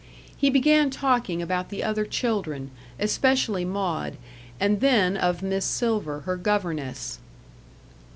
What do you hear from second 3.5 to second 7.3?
Maud and then of Miss Silver, her governess.